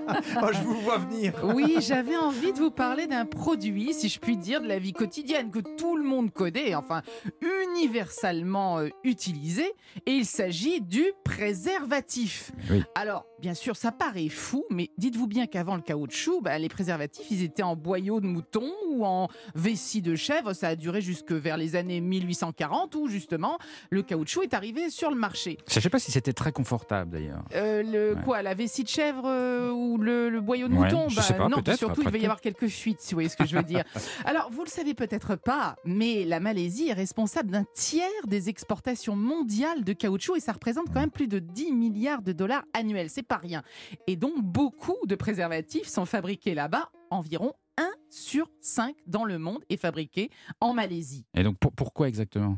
oh, 0.42 0.46
je 0.52 0.60
vous 0.62 0.80
vois 0.80 0.98
venir. 0.98 1.34
Oui, 1.44 1.76
j'avais 1.80 2.16
envie 2.16 2.52
de 2.52 2.58
vous 2.58 2.72
parler 2.72 3.06
d'un 3.06 3.26
produit, 3.26 3.94
si 3.94 4.08
je 4.08 4.18
puis 4.18 4.36
dire, 4.36 4.60
de 4.60 4.66
la 4.66 4.80
vie 4.80 4.92
quotidienne 4.92 5.52
que 5.52 5.60
tout 5.60 5.96
le 5.96 6.02
monde 6.02 6.32
connaît, 6.32 6.74
enfin 6.74 7.02
universellement 7.76 8.78
euh, 8.78 8.88
utilisé, 9.04 9.72
et 10.06 10.12
il 10.12 10.26
s'agit 10.26 10.80
du 10.80 11.04
préservatif. 11.24 12.50
Alors, 12.96 13.24
bien 13.44 13.52
sûr, 13.52 13.76
ça 13.76 13.92
paraît 13.92 14.30
fou, 14.30 14.64
mais 14.70 14.88
dites-vous 14.96 15.26
bien 15.26 15.46
qu'avant 15.46 15.76
le 15.76 15.82
caoutchouc, 15.82 16.40
bah, 16.40 16.58
les 16.58 16.70
préservatifs, 16.70 17.26
ils 17.30 17.42
étaient 17.42 17.62
en 17.62 17.76
boyau 17.76 18.18
de 18.20 18.26
mouton 18.26 18.72
ou 18.88 19.04
en 19.04 19.28
vessie 19.54 20.00
de 20.00 20.14
chèvre. 20.14 20.54
Ça 20.54 20.68
a 20.68 20.76
duré 20.76 21.02
jusque 21.02 21.30
vers 21.30 21.58
les 21.58 21.76
années 21.76 22.00
1840 22.00 22.94
où 22.94 23.06
justement 23.06 23.58
le 23.90 24.00
caoutchouc 24.00 24.44
est 24.44 24.54
arrivé 24.54 24.88
sur 24.88 25.10
le 25.10 25.16
marché. 25.16 25.58
Je 25.68 25.78
ne 25.78 25.82
sais 25.82 25.90
pas 25.90 25.98
si 25.98 26.10
c'était 26.10 26.32
très 26.32 26.52
confortable 26.52 27.10
d'ailleurs. 27.10 27.44
Euh, 27.54 27.82
le 27.82 28.16
quoi, 28.24 28.40
la 28.40 28.54
vessie 28.54 28.82
de 28.82 28.88
chèvre 28.88 29.24
euh, 29.26 29.70
ou 29.70 29.98
le, 29.98 30.40
boyau 30.40 30.68
de 30.68 30.72
mouton? 30.72 31.10
je 31.10 31.20
sais 31.20 31.34
bah, 31.34 31.40
pas, 31.40 31.48
Non, 31.50 31.76
surtout 31.76 32.00
il 32.00 32.08
va 32.08 32.16
y 32.16 32.24
avoir 32.24 32.40
quelques 32.40 32.68
fuites, 32.68 33.02
si 33.02 33.12
vous 33.12 33.16
voyez 33.16 33.28
ce 33.28 33.36
que 33.36 33.44
je 33.44 33.56
veux 33.56 33.62
dire. 33.62 33.84
Alors 34.24 34.50
vous 34.50 34.64
le 34.64 34.70
savez 34.70 34.94
peut-être 34.94 35.36
pas, 35.36 35.76
mais 35.84 36.24
la 36.24 36.40
Malaisie 36.40 36.88
est 36.88 36.94
responsable 36.94 37.50
d'un 37.50 37.66
tiers 37.74 38.08
des 38.26 38.48
exportations 38.48 39.16
mondiales 39.16 39.84
de 39.84 39.92
caoutchouc 39.92 40.36
et 40.36 40.40
ça 40.40 40.52
représente 40.52 40.86
quand 40.86 41.00
même 41.00 41.10
plus 41.10 41.28
de 41.28 41.40
10 41.40 41.72
milliards 41.72 42.22
de 42.22 42.32
dollars 42.32 42.64
annuels. 42.72 43.10
C'est 43.10 43.22
pas 43.22 43.33
rien. 43.36 43.62
Et 44.06 44.16
donc 44.16 44.42
beaucoup 44.42 44.98
de 45.06 45.14
préservatifs 45.14 45.88
sont 45.88 46.06
fabriqués 46.06 46.54
là-bas, 46.54 46.90
environ 47.10 47.54
1 47.76 47.90
sur 48.10 48.50
5 48.60 48.94
dans 49.06 49.24
le 49.24 49.38
monde 49.38 49.62
est 49.68 49.76
fabriqué 49.76 50.30
en 50.60 50.72
Malaisie. 50.72 51.24
Et 51.34 51.42
donc 51.42 51.56
pourquoi 51.58 52.08
exactement? 52.08 52.56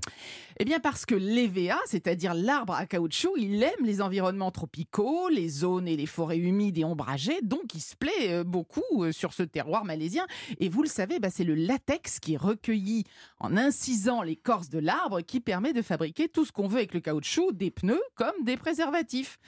Eh 0.58 0.64
bien 0.64 0.80
parce 0.80 1.06
que 1.06 1.14
l'EVA, 1.14 1.78
c'est-à-dire 1.87 2.35
l'arbre 2.35 2.75
à 2.75 2.87
caoutchouc, 2.87 3.32
il 3.37 3.62
aime 3.62 3.85
les 3.85 4.02
environnements 4.02 4.50
tropicaux, 4.50 5.28
les 5.28 5.49
zones 5.49 5.88
et 5.88 5.96
les 5.96 6.06
forêts 6.06 6.38
humides 6.38 6.78
et 6.78 6.85
ombragées, 6.85 7.40
donc 7.42 7.75
il 7.75 7.80
se 7.80 7.96
plaît 7.96 8.30
euh, 8.30 8.44
beaucoup 8.44 8.82
euh, 9.04 9.12
sur 9.12 9.32
ce 9.32 9.42
terroir 9.42 9.85
malaisien. 9.85 10.26
Et 10.61 10.68
vous 10.68 10.82
le 10.82 10.88
savez, 10.88 11.18
bah, 11.18 11.30
c'est 11.30 11.44
le 11.44 11.54
latex 11.54 12.20
qui 12.20 12.35
est 12.35 12.38
recueilli 12.38 13.04
en 13.40 13.56
incisant 13.56 14.23
l'écorce 14.23 14.68
de 14.68 14.78
l'arbre 14.78 15.20
qui 15.23 15.40
permet 15.40 15.73
de 15.73 15.82
fabriquer 15.82 16.28
tout 16.28 16.44
ce 16.44 16.52
qu'on 16.52 16.68
veut 16.68 16.78
avec 16.78 16.94
le 16.94 17.00
caoutchouc, 17.00 17.52
des 17.52 17.70
pneus 17.70 18.02
comme 18.14 18.44
des 18.44 18.56
préservatifs. 18.56 19.38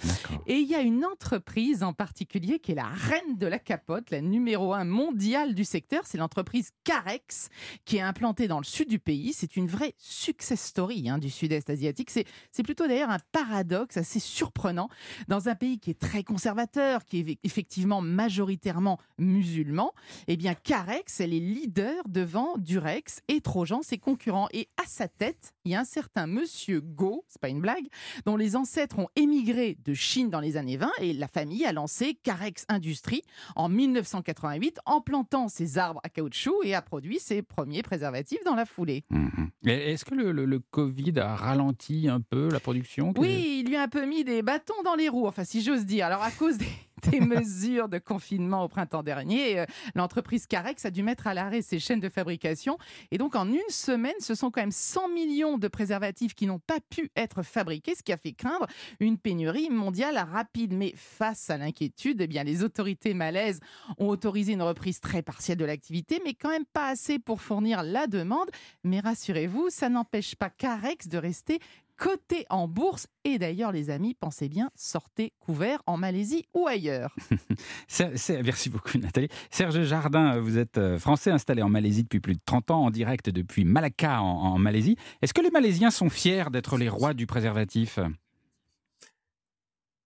Et 0.47 0.57
il 0.57 0.69
y 0.69 0.75
a 0.75 0.81
une 0.81 1.05
entreprise 1.05 1.83
en 1.83 1.93
particulier 1.93 2.59
qui 2.59 2.73
est 2.73 2.77
la 2.77 2.89
reine 2.89 3.37
de 3.37 3.47
la 3.47 3.59
capote, 3.59 4.11
la 4.11 4.21
numéro 4.21 4.73
un 4.73 4.85
mondiale 4.85 5.55
du 5.59 5.65
secteur, 5.65 6.07
c'est 6.07 6.19
l'entreprise 6.19 6.71
Carex 6.85 7.49
qui 7.85 7.97
est 7.97 8.01
implantée 8.01 8.47
dans 8.47 8.59
le 8.59 8.65
sud 8.65 8.89
du 8.89 9.01
pays. 9.01 9.33
C'est 9.33 9.57
une 9.57 9.67
vraie 9.67 9.93
success 9.99 10.61
story 10.61 11.09
hein, 11.09 11.19
du 11.19 11.31
sud-est 11.31 11.69
asiatique. 11.69 12.11
C'est, 12.11 12.63
plutôt 12.63 12.87
d'ailleurs 12.87 13.11
un 13.11 13.19
paradoxe 13.33 13.97
assez 13.97 14.21
surprenant 14.21 14.89
dans 15.27 15.49
un 15.49 15.57
pays 15.57 15.81
qui 15.81 15.91
est 15.91 15.99
très 15.99 16.23
conservateur, 16.23 17.05
qui 17.05 17.19
est 17.19 17.39
effectivement 17.43 18.01
majoritairement 18.01 19.01
musulman. 19.19 19.93
Eh 20.29 20.37
bien, 20.37 20.55
Carex, 20.55 21.19
elle 21.19 21.35
est 21.35 21.41
leader 21.41 22.05
devant 22.07 22.57
Durex 22.57 23.21
et 23.27 23.41
Trojan, 23.41 23.83
ses 23.83 23.99
concurrents. 23.99 24.49
Et 24.53 24.69
à 24.77 24.87
sa 24.87 25.09
tête, 25.09 25.55
il 25.65 25.73
y 25.73 25.75
a 25.75 25.81
un 25.81 25.85
certain 25.85 26.29
monsieur 26.29 26.81
Go, 26.81 27.25
c'est 27.27 27.41
pas 27.41 27.49
une 27.49 27.61
blague, 27.61 27.89
dont 28.27 28.37
les 28.37 28.55
ancêtres 28.55 29.01
ont 29.01 29.09
émigré 29.17 29.77
de 29.85 29.93
Chine 29.93 30.31
dans 30.31 30.41
les 30.41 30.57
années 30.57 30.77
20 30.77 30.89
et 31.01 31.13
la 31.15 31.27
famille 31.27 31.65
a 31.65 31.73
lancé 31.73 32.15
Carex 32.15 32.65
Industries 32.69 33.23
en 33.57 33.69
1988 33.69 34.79
en 34.87 35.01
plantant 35.01 35.48
ses 35.49 35.79
arbres 35.79 36.01
à 36.03 36.09
caoutchouc 36.09 36.63
et 36.65 36.75
a 36.75 36.83
produit 36.83 37.19
ses 37.19 37.43
premiers 37.43 37.83
préservatifs 37.83 38.43
dans 38.45 38.55
la 38.55 38.67
foulée. 38.67 39.05
Mhm. 39.11 39.51
Est-ce 39.67 40.05
que 40.05 40.15
le, 40.15 40.33
le, 40.33 40.59
Covid 40.71 41.19
a 41.19 41.35
ralenti 41.35 42.09
un 42.09 42.21
peu 42.21 42.49
la 42.51 42.61
production? 42.61 43.13
Oui, 43.17 43.61
il 43.61 43.69
lui 43.69 43.77
a 43.77 43.83
un 43.83 43.89
peu 43.89 44.07
mis 44.07 44.25
des 44.25 44.43
bâtons 44.43 44.83
dans 44.85 44.95
les 44.95 45.09
roues, 45.09 45.27
enfin 45.27 45.45
si 45.45 45.63
j'ose 45.63 45.85
dire. 45.87 46.07
Alors 46.07 46.23
à 46.23 46.31
cause 46.31 46.59
des 46.59 46.67
des 47.11 47.21
mesures 47.21 47.89
de 47.89 47.99
confinement 47.99 48.65
au 48.65 48.69
printemps 48.69 49.03
dernier, 49.03 49.61
euh, 49.61 49.67
l'entreprise 49.95 50.47
Carex 50.47 50.85
a 50.85 50.91
dû 50.91 51.03
mettre 51.03 51.27
à 51.27 51.35
l'arrêt 51.35 51.63
ses 51.63 51.79
chaînes 51.79 52.01
de 52.01 52.09
fabrication. 52.09 52.79
Et 53.11 53.19
donc, 53.19 53.35
en 53.37 53.49
une 53.49 53.59
semaine, 53.69 54.15
ce 54.21 54.35
sont 54.35 54.51
quand 54.51 54.61
même 54.61 54.73
100 54.73 55.09
millions 55.09 55.59
de 55.59 55.69
préservatifs 55.69 56.35
qui 56.35 56.47
n'ont 56.47 56.59
pas 56.59 56.81
pu 56.91 57.11
être 57.17 57.43
fabriqués, 57.43 57.95
ce 57.95 58.03
qui 58.03 58.13
a 58.13 58.17
fait 58.17 58.33
craindre 58.33 58.67
une 59.01 59.19
pénurie 59.19 59.71
mondiale 59.71 60.19
rapide. 60.19 60.73
Mais 60.73 60.93
face 60.97 61.51
à 61.51 61.57
l'inquiétude, 61.57 62.21
eh 62.21 62.27
bien, 62.27 62.45
les 62.45 62.63
autorités 62.63 63.15
malaises 63.15 63.61
ont 63.99 64.09
autorisé 64.09 64.53
une 64.53 64.63
reprise 64.63 65.01
très 65.01 65.23
partielle 65.23 65.59
de 65.59 65.65
l'activité, 65.65 66.21
mais 66.25 66.35
quand 66.35 66.51
même 66.51 66.65
pas 66.65 66.89
assez 66.89 67.19
pour 67.19 67.41
fournir 67.41 67.83
la 67.83 68.07
demande. 68.07 68.49
Mais 68.85 69.01
rassurez-vous, 69.01 69.71
ça 69.71 69.89
n'empêche 69.89 70.35
pas 70.35 70.51
Carex 70.51 71.09
de 71.09 71.19
rester 71.19 71.61
coté 71.99 72.47
en 72.49 72.67
bourse. 72.69 73.09
Et 73.25 73.39
d'ailleurs, 73.39 73.73
les 73.73 73.91
amis, 73.91 74.15
pensez 74.15 74.49
bien, 74.49 74.71
sortez 74.75 75.35
couverts 75.41 75.83
en 75.87 75.99
Malaisie 75.99 76.47
ou 76.55 76.67
ailleurs. 76.67 77.15
Merci 78.43 78.71
beaucoup, 78.71 78.97
Nathalie. 78.97 79.29
Serge 79.51 79.83
Jardin, 79.83 80.39
vous 80.41 80.57
êtes 80.57 80.79
euh, 80.79 80.99
français 80.99 81.31
installé 81.31 81.61
en 81.61 81.69
Malaisie 81.69 82.05
depuis 82.05 82.21
plus 82.21 82.35
de 82.35 82.41
30 82.47 82.71
ans, 82.71 82.85
en 82.85 82.91
direct 82.91 83.29
depuis 83.29 83.65
Malacca 83.65 84.23
en, 84.23 84.59
Malaisie. 84.59 84.97
Est-ce 85.21 85.35
que 85.35 85.43
les 85.43 85.51
Malaisiens 85.51 85.91
sont 85.91 86.09
fiers 86.09 86.45
d'être 86.51 86.79
les 86.79 86.89
rois 86.89 87.13
du 87.13 87.27
préservatif? 87.27 87.99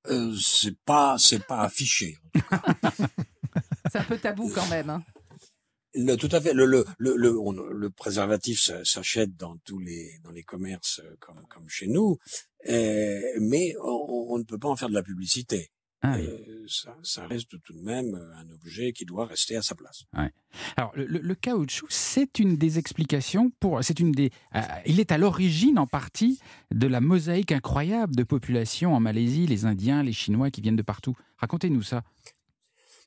Euh, 0.09 0.35
C'est 0.41 0.77
pas, 0.85 1.17
c'est 1.19 1.47
pas 1.47 1.61
affiché. 1.61 2.19
c'est 3.93 3.99
un 3.99 4.05
peu 4.05 4.19
tabou 4.19 4.51
quand 4.53 4.67
même. 4.69 4.91
Hein. 4.91 5.03
Le, 5.95 6.17
tout 6.17 6.29
à 6.33 6.41
fait. 6.41 6.55
Le, 6.55 6.65
le, 6.65 6.85
le, 6.99 7.17
le, 7.17 7.91
préservatif 7.91 8.61
s'achète 8.85 9.37
dans 9.37 9.57
tous 9.59 9.79
les 9.79 10.19
dans 10.25 10.31
les 10.31 10.43
commerces 10.43 11.01
euh, 11.05 11.17
comme, 11.21 11.43
comme 11.49 11.69
chez 11.69 11.87
nous, 11.87 12.19
euh, 12.69 13.21
mais 13.41 13.75
on, 13.85 14.39
ne 14.39 14.45
peut 14.45 14.59
pas 14.59 14.69
en 14.69 14.77
faire 14.77 14.89
de 14.89 14.95
la 14.95 15.03
publicité. 15.03 15.71
Ah 16.05 16.17
euh, 16.17 16.65
ça, 16.67 16.97
ça, 17.05 17.27
reste 17.29 17.51
tout 17.63 17.75
de 17.75 17.81
même 17.81 18.15
un 18.37 18.51
objet 18.51 18.93
qui 18.93 19.05
doit 19.05 19.25
rester 19.25 19.55
à 19.55 19.63
sa 19.63 19.77
place. 19.77 20.03
Ouais. 20.17 20.33
Alors 20.77 20.91
le, 20.97 21.35
caoutchouc, 21.35 21.87
c'est 21.91 22.41
une 22.41 22.57
des 22.57 22.79
explications 22.79 23.53
pour, 23.61 23.85
c'est 23.85 24.01
une 24.01 24.11
des, 24.11 24.33
il 24.85 24.99
est 24.99 25.13
à 25.13 25.19
l'origine 25.19 25.79
en 25.79 25.87
partie 25.87 26.41
de 26.73 26.89
la 26.89 27.01
mosaïque 27.01 27.53
incroyable 27.53 28.17
de 28.17 28.25
populations 28.25 28.95
en 28.95 28.99
Malaisie, 28.99 29.47
les 29.47 29.65
Indiens, 29.65 30.03
les 30.03 30.13
Chinois 30.13 30.51
qui 30.51 30.61
viennent 30.61 30.75
de 30.75 30.83
partout. 30.83 31.17
Racontez-nous 31.37 31.83
ça. 31.83 32.03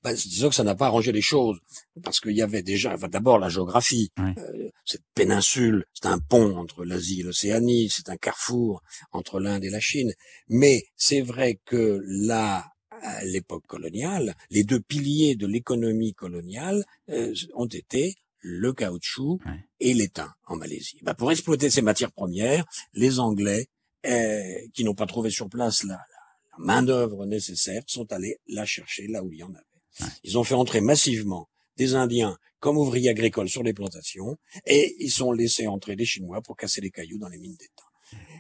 Ben, 0.06 0.14
disons 0.14 0.50
que 0.50 0.56
ça 0.56 0.64
n'a 0.64 0.76
pas 0.76 0.86
arrangé 0.86 1.12
les 1.12 1.24
choses 1.24 1.58
parce 2.04 2.20
qu'il 2.20 2.34
y 2.34 2.44
avait 2.44 2.62
déjà, 2.62 2.94
enfin, 2.94 3.08
d'abord 3.08 3.40
la 3.40 3.50
géographie. 3.50 4.12
Euh, 4.20 4.70
cette 4.86 5.02
péninsule, 5.16 5.84
c'est 5.96 6.06
un 6.06 6.20
pont 6.20 6.58
entre 6.58 6.86
l'Asie 6.86 7.22
et 7.22 7.24
l'Océanie, 7.24 7.90
c'est 7.90 8.10
un 8.10 8.16
carrefour 8.16 8.84
entre 9.12 9.40
l'Inde 9.40 9.64
et 9.64 9.72
la 9.72 9.80
Chine. 9.80 10.14
Mais 10.48 10.84
c'est 10.96 11.22
vrai 11.22 11.60
que 11.66 12.04
là, 12.06 12.68
à 13.02 13.26
l'époque 13.26 13.66
coloniale, 13.66 14.36
les 14.52 14.64
deux 14.64 14.80
piliers 14.80 15.34
de 15.34 15.48
l'économie 15.48 16.14
coloniale 16.14 16.86
euh, 17.10 17.34
ont 17.56 17.66
été 17.66 18.14
le 18.42 18.74
caoutchouc 18.74 19.40
et 19.80 19.96
l'étain 19.96 20.32
en 20.46 20.56
Malaisie. 20.56 21.00
Ben, 21.02 21.16
pour 21.16 21.32
exploiter 21.32 21.72
ces 21.72 21.82
matières 21.82 22.12
premières, 22.12 22.64
les 22.94 23.20
Anglais, 23.20 23.70
euh, 24.06 24.44
qui 24.76 24.84
n'ont 24.84 24.94
pas 24.94 25.08
trouvé 25.08 25.32
sur 25.32 25.50
place 25.50 25.84
la, 25.84 25.96
la 25.96 26.58
main 26.60 26.84
d'œuvre 26.84 27.26
nécessaire, 27.26 27.82
sont 27.88 28.14
allés 28.14 28.38
la 28.48 28.66
chercher 28.66 29.08
là 29.08 29.24
où 29.24 29.34
il 29.34 29.40
y 29.40 29.44
en 29.44 29.50
avait. 29.50 29.75
Ils 30.24 30.38
ont 30.38 30.44
fait 30.44 30.56
entrer 30.56 30.82
massivement 30.82 31.50
des 31.78 31.96
Indiens 31.96 32.38
comme 32.60 32.78
ouvriers 32.78 33.10
agricoles 33.10 33.50
sur 33.50 33.64
les 33.64 33.74
plantations 33.74 34.38
et 34.66 34.96
ils 35.00 35.12
sont 35.12 35.32
laissés 35.32 35.68
entrer 35.68 35.96
des 35.96 36.06
Chinois 36.06 36.42
pour 36.42 36.58
casser 36.58 36.82
les 36.82 36.92
cailloux 36.92 37.18
dans 37.18 37.30
les 37.30 37.38
mines 37.38 37.56
d'État. 37.56 37.84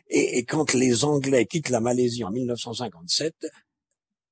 Et, 0.09 0.37
et, 0.37 0.45
quand 0.45 0.73
les 0.73 1.03
Anglais 1.03 1.45
quittent 1.45 1.69
la 1.69 1.79
Malaisie 1.79 2.23
en 2.23 2.31
1957, 2.31 3.47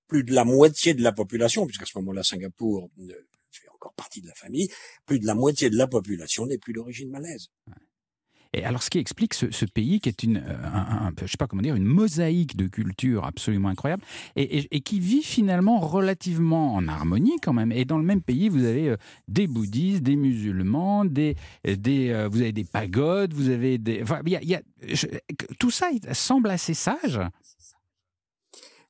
plus 0.07 0.23
de 0.23 0.33
la 0.33 0.45
moitié 0.45 0.93
de 0.93 1.01
la 1.01 1.11
population, 1.11 1.65
puisqu'à 1.65 1.85
ce 1.85 1.97
moment-là 1.97 2.23
Singapour 2.23 2.89
fait 3.51 3.69
encore 3.73 3.93
partie 3.93 4.21
de 4.21 4.27
la 4.27 4.35
famille, 4.35 4.69
plus 5.05 5.19
de 5.19 5.25
la 5.25 5.33
moitié 5.33 5.69
de 5.69 5.75
la 5.75 5.87
population 5.87 6.45
n'est 6.45 6.59
plus 6.59 6.73
d'origine 6.73 7.09
malaise. 7.09 7.47
Et 8.55 8.63
alors, 8.63 8.83
ce 8.83 8.91
qui 8.91 8.99
explique 8.99 9.33
ce, 9.33 9.65
pays 9.65 9.99
qui 9.99 10.09
est 10.09 10.21
une, 10.21 10.37
euh, 10.37 11.11
je 11.21 11.27
sais 11.27 11.37
pas 11.37 11.47
comment 11.47 11.63
dire, 11.63 11.75
une 11.75 11.85
mosaïque 11.85 12.55
de 12.55 12.67
culture 12.67 13.25
absolument 13.25 13.69
incroyable 13.69 14.03
et, 14.35 14.81
qui 14.81 14.99
vit 14.99 15.23
finalement 15.23 15.79
relativement 15.79 16.75
en 16.75 16.87
harmonie 16.87 17.37
quand 17.41 17.53
même. 17.53 17.71
Et 17.71 17.83
dans 17.83 17.97
le 17.97 18.03
même 18.03 18.21
pays, 18.21 18.49
vous 18.49 18.65
avez 18.65 18.89
euh, 18.89 18.97
des 19.27 19.47
bouddhistes, 19.47 20.03
des 20.03 20.15
musulmans, 20.15 21.03
des, 21.03 21.35
des, 21.65 22.09
euh, 22.11 22.27
vous 22.27 22.41
avez 22.41 22.51
des 22.51 22.63
pagodes, 22.63 23.33
vous 23.33 23.49
avez 23.49 23.79
des, 23.79 24.03
tout 25.59 25.71
ça 25.71 25.89
semble 26.11 26.51
assez 26.51 26.75
sage. 26.75 27.19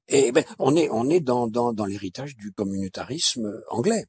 Et 0.10 0.34
ben, 0.34 0.44
on 0.60 0.76
est, 0.76 0.90
on 0.92 1.10
est 1.10 1.22
dans, 1.22 1.48
dans, 1.48 1.72
dans 1.72 1.86
l'héritage 1.86 2.36
du 2.36 2.52
communautarisme 2.52 3.50
anglais, 3.70 4.04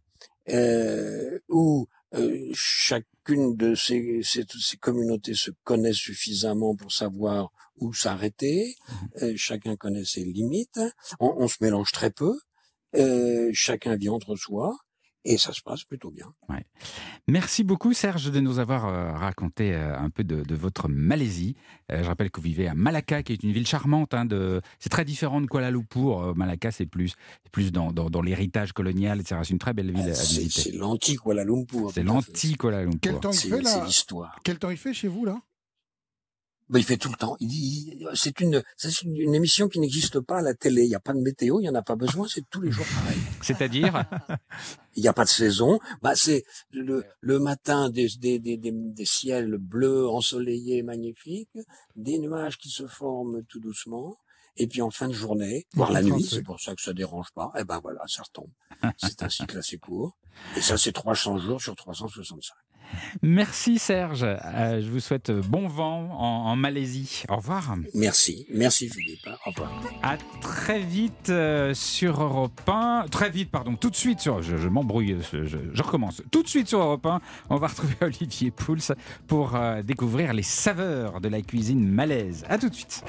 où 1.49 1.87
euh, 2.15 2.51
chacune 2.55 3.57
de 3.57 3.75
ces, 3.75 4.21
ces, 4.23 4.45
ces, 4.61 4.77
communautés 4.77 5.35
se 5.35 5.51
connaît 5.65 5.93
suffisamment 5.93 6.75
pour 6.77 6.93
savoir 6.93 7.51
où 7.77 7.93
s'arrêter. 7.93 8.75
Mmh. 8.77 8.95
Euh, 9.23 9.33
chacun 9.37 9.77
connaît 9.77 10.05
ses 10.05 10.25
limites. 10.25 10.81
On, 11.21 11.35
on, 11.39 11.49
se 11.49 11.57
mélange 11.61 11.93
très 11.93 12.11
peu. 12.11 12.35
Euh, 12.95 13.51
chacun 13.53 13.97
vit 13.97 14.09
entre 14.09 14.37
soi. 14.37 14.77
Et 15.27 15.39
ça 15.39 15.53
se 15.53 15.63
passe 15.63 15.85
plutôt 15.85 16.11
bien. 16.11 16.27
Ouais. 16.51 16.67
Merci 17.29 17.65
beaucoup 17.65 17.95
Serge 17.95 18.31
de 18.31 18.41
nous 18.41 18.59
avoir 18.59 18.87
euh, 18.87 19.13
raconté 19.13 19.75
euh, 19.75 19.99
un 19.99 20.11
peu 20.11 20.23
de, 20.23 20.43
de 20.43 20.55
votre 20.55 20.89
Malaisie. 20.89 21.57
Euh, 21.91 22.03
je 22.03 22.09
rappelle 22.09 22.31
que 22.31 22.41
vous 22.41 22.45
vivez 22.45 22.69
à 22.69 22.75
Malacca, 22.75 23.23
qui 23.23 23.33
est 23.33 23.43
une 23.43 23.53
ville 23.53 23.67
charmante. 23.67 24.13
Hein, 24.13 24.27
de... 24.27 24.61
C'est 24.79 24.91
très 24.91 25.07
différent 25.07 25.41
de 25.41 25.47
Kuala 25.47 25.71
Lumpur. 25.71 26.37
Malacca, 26.37 26.71
c'est 26.71 26.85
plus, 26.85 27.15
plus 27.53 27.73
dans, 27.73 27.91
dans, 27.91 28.11
dans 28.11 28.21
l'héritage 28.21 28.73
colonial, 28.73 29.21
etc. 29.21 29.41
C'est 29.45 29.51
une 29.51 29.59
très 29.59 29.73
belle 29.73 29.93
ville 29.93 30.11
à 30.11 30.13
visiter. 30.13 30.51
C'est 30.51 30.73
l'antique 30.73 31.21
Kuala 31.21 31.45
Lumpur. 31.45 31.91
C'est 31.95 32.03
l'antique 32.03 32.59
Kuala 32.59 32.85
Lumpur. 32.85 33.01
Quel 33.01 33.21
temps 33.21 33.33
il 33.33 33.39
fait 33.51 33.63
là? 33.63 33.87
Quel 34.45 34.59
temps 34.59 34.71
il 34.71 34.77
fait 34.77 34.93
chez 34.93 35.09
vous 35.09 35.25
là? 35.25 35.41
Ben, 36.71 36.79
il 36.79 36.85
fait 36.85 36.97
tout 36.97 37.11
le 37.11 37.17
temps. 37.17 37.37
Il 37.41 37.49
dit, 37.49 37.99
c'est 38.15 38.41
une, 38.41 38.63
c'est 38.77 39.03
une, 39.03 39.35
émission 39.35 39.69
qui 39.69 39.81
n'existe 39.81 40.21
pas 40.21 40.39
à 40.39 40.43
la 40.43 40.55
télé. 40.55 40.85
Il 40.85 40.89
n'y 40.89 40.95
a 40.95 41.01
pas 41.01 41.13
de 41.13 41.21
météo, 41.21 41.61
il 41.61 41.63
n'y 41.63 41.69
en 41.69 41.75
a 41.75 41.83
pas 41.83 41.97
besoin. 41.97 42.27
C'est 42.27 42.49
tous 42.49 42.63
les 42.63 42.71
jours 42.71 42.87
pareil. 42.87 43.19
C'est-à-dire 43.43 44.05
Il 44.97 45.03
n'y 45.03 45.09
a 45.09 45.13
pas 45.13 45.25
de 45.25 45.29
saison. 45.29 45.79
Bah, 46.03 46.15
c'est 46.15 46.45
le, 46.73 47.05
le 47.21 47.39
matin 47.39 47.91
des, 47.91 48.09
des, 48.19 48.39
des, 48.39 48.57
des, 48.57 49.05
ciels 49.05 49.59
bleus, 49.59 50.09
ensoleillés, 50.09 50.83
magnifiques, 50.83 51.59
des 51.97 52.19
nuages 52.19 52.59
qui 52.59 52.71
se 52.71 52.87
forment 52.87 53.43
tout 53.45 53.61
doucement. 53.61 54.17
Et 54.57 54.69
puis 54.69 54.83
en 54.83 54.91
fin 54.91 55.09
de 55.09 55.13
journée, 55.13 55.67
voire 55.75 55.91
la 55.91 56.01
nuit, 56.01 56.23
c'est 56.23 56.43
pour 56.43 56.61
ça 56.61 56.77
que 56.77 56.81
ça 56.81 56.93
dérange 56.93 57.33
pas. 57.35 57.51
Et 57.57 57.61
eh 57.61 57.65
ben 57.65 57.81
voilà, 57.83 58.03
ça 58.07 58.23
retombe. 58.23 58.51
c'est 58.99 59.23
un 59.23 59.29
cycle 59.29 59.59
assez 59.59 59.79
court. 59.79 60.17
Et 60.57 60.61
ça, 60.61 60.79
c'est 60.79 60.93
300 60.93 61.39
jours 61.39 61.61
sur 61.61 61.75
365. 61.75 62.55
Merci 63.23 63.79
Serge. 63.79 64.25
Euh, 64.25 64.81
je 64.81 64.91
vous 64.91 65.01
souhaite 65.01 65.31
bon 65.31 65.69
vent 65.69 66.09
en, 66.19 66.51
en, 66.51 66.57
Malaisie. 66.57 67.25
Au 67.29 67.37
revoir. 67.37 67.75
Merci. 67.95 68.47
Merci 68.53 68.89
Philippe. 68.89 69.29
Au 69.47 69.51
revoir. 69.51 69.73
À 70.03 70.17
très 70.41 70.81
vite 70.81 71.31
euh, 71.31 71.75
sur 71.75 72.23
Europe 72.23 72.61
1. 72.67 73.07
Très 73.11 73.31
vite, 73.31 73.51
pardon. 73.51 73.77
Tout 73.77 73.91
de 73.91 73.97
suite 73.97 74.21
sur. 74.21 74.43
Je, 74.43 74.57
je 74.57 74.69
m'embrouille. 74.69 75.17
Je, 75.33 75.83
recommence. 75.83 76.23
Tout 76.31 76.43
de 76.43 76.49
suite 76.49 76.69
sur 76.69 76.81
Europe 76.81 77.07
1. 77.07 77.21
On 77.51 77.57
va 77.57 77.69
retrouver 77.69 77.95
Olivier 78.01 78.51
Pouls 78.51 78.93
pour 79.27 79.57
euh, 79.57 79.83
découvrir 79.83 80.33
les 80.33 80.43
saveurs 80.43 81.21
de 81.21 81.29
la 81.29 81.43
cuisine 81.43 81.87
malaise. 81.87 82.45
À 82.49 82.59
tout 82.59 82.69
de 82.69 82.75
suite. 82.75 83.05